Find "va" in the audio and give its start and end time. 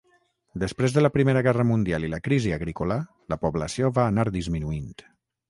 4.01-4.09